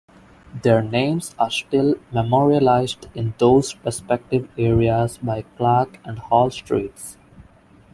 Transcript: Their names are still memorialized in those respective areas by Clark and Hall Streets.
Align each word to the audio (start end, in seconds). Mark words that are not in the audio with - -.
Their 0.63 0.81
names 0.81 1.35
are 1.37 1.51
still 1.51 1.93
memorialized 2.11 3.07
in 3.13 3.35
those 3.37 3.75
respective 3.85 4.49
areas 4.57 5.19
by 5.19 5.43
Clark 5.57 5.99
and 6.03 6.17
Hall 6.17 6.49
Streets. 6.49 7.17